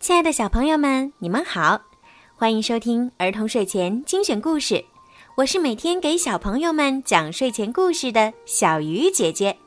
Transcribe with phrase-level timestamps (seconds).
[0.00, 1.78] 亲爱的小朋友们，你们好，
[2.34, 4.82] 欢迎收听儿童睡前精选故事。
[5.34, 9.58] 我是每天给小朋友们讲睡前故事的小鱼姐姐。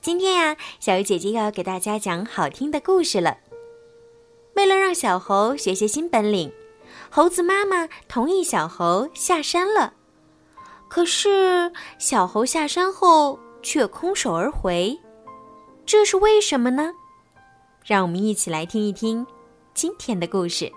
[0.00, 3.36] 今天呀，小鱼姐姐要给大家讲好听的故事了。
[4.54, 6.52] 为了让小猴学些新本领，
[7.10, 9.92] 猴子妈妈同意小猴下山了。
[10.86, 14.96] 可是小猴下山后却空手而回，
[15.84, 16.92] 这是为什么呢？
[17.84, 19.26] 让我们一起来听一听
[19.78, 20.68] 今天的故事。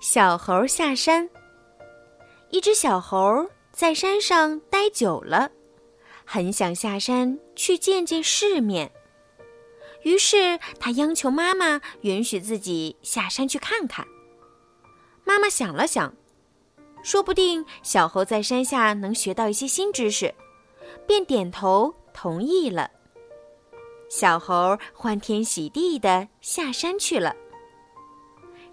[0.00, 1.30] 小猴下山。
[2.50, 5.48] 一只小猴在山上待久了，
[6.24, 8.90] 很想下山去见见世面。
[10.02, 14.04] 于是他央求妈妈允许自己下山去看看。
[15.22, 16.12] 妈妈想了想，
[17.04, 20.34] 说不定小猴在山下能学到一些新知识，
[21.06, 22.90] 便点头同意了。
[24.08, 27.36] 小猴欢天喜地的下山去了。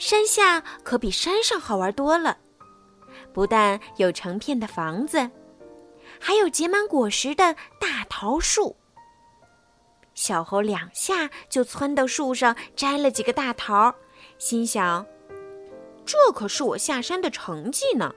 [0.04, 2.38] 山下可比山上好玩多了。
[3.32, 5.32] 不但有成片的房子，
[6.20, 8.76] 还有结满果实的大桃树。
[10.14, 13.96] 小猴两下就窜到树上摘了几个大桃，
[14.38, 15.06] 心想
[16.06, 18.14] ：“这可是我下山的成绩呢。”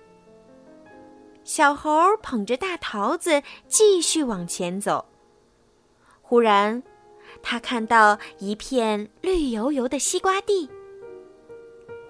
[1.45, 5.07] 小猴捧着大桃子继续往前走。
[6.21, 6.83] 忽然，
[7.45, 10.69] 他看到一片绿油油的西瓜地。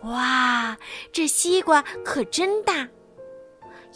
[0.07, 0.77] 哇，
[1.13, 2.89] 这西瓜可真大！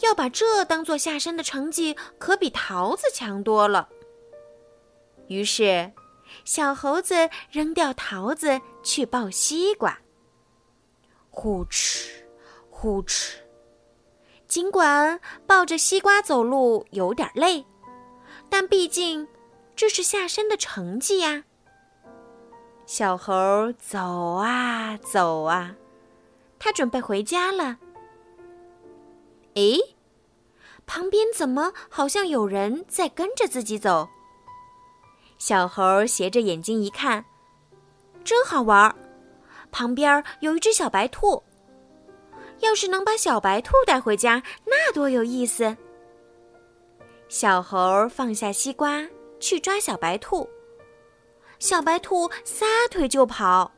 [0.01, 3.87] 要把这当做下山的成绩，可比桃子强多了。
[5.27, 5.91] 于是，
[6.43, 9.97] 小猴子扔掉桃子去抱西瓜。
[11.29, 12.09] 呼哧，
[12.69, 13.35] 呼哧。
[14.47, 17.65] 尽管抱着西瓜走路有点累，
[18.49, 19.25] 但毕竟
[19.75, 21.45] 这是下山的成绩呀。
[22.85, 25.73] 小猴走啊走啊。
[26.63, 27.75] 他准备回家了。
[29.55, 29.79] 诶，
[30.85, 34.07] 旁边怎么好像有人在跟着自己走？
[35.39, 37.25] 小猴斜着眼睛一看，
[38.23, 38.95] 真好玩儿。
[39.71, 41.41] 旁边有一只小白兔。
[42.59, 45.75] 要是能把小白兔带回家，那多有意思！
[47.27, 49.03] 小猴放下西瓜
[49.39, 50.47] 去抓小白兔，
[51.57, 53.71] 小白兔撒腿就跑。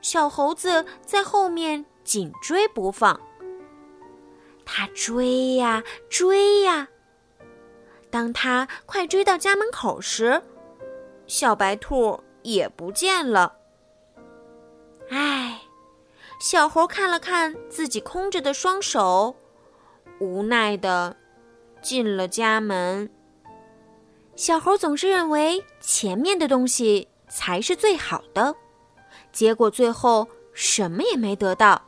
[0.00, 3.20] 小猴子在后面紧追不放。
[4.64, 6.88] 他追呀追呀，
[8.10, 10.40] 当他快追到家门口时，
[11.26, 13.56] 小白兔也不见了。
[15.10, 15.60] 唉，
[16.40, 19.34] 小猴看了看自己空着的双手，
[20.20, 21.16] 无奈的
[21.82, 23.10] 进了家门。
[24.36, 28.54] 小猴总是认为前面的东西才是最好的。
[29.32, 31.80] 结果最后什么也没得到。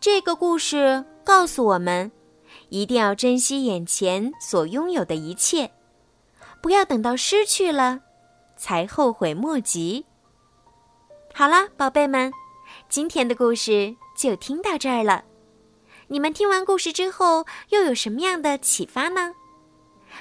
[0.00, 2.10] 这个故事告诉我们，
[2.68, 5.70] 一定要珍惜眼前所拥有的一切，
[6.62, 8.00] 不要等到失去了，
[8.56, 10.04] 才后悔莫及。
[11.34, 12.32] 好了，宝贝们，
[12.88, 15.24] 今天的故事就听到这儿了。
[16.08, 19.32] 你们听完故事之后，又有什么样的启发呢？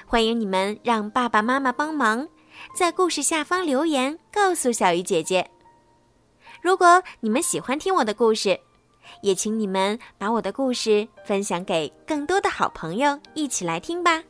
[0.06, 2.28] 欢迎你们让爸爸妈妈帮忙，
[2.76, 5.50] 在故事下方留言告诉小鱼姐姐。
[6.62, 8.60] 如果你们喜欢听我的故事，
[9.22, 14.22] 也请你们把我的故事分享给更多的好朋友一起来听吧。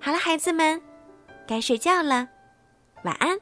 [0.00, 0.80] 好了，孩子们，
[1.46, 2.28] 该睡觉了，
[3.04, 3.38] 晚安。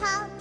[0.00, 0.37] 好。